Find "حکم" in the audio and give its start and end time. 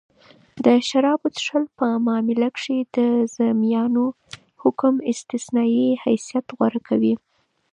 4.61-4.95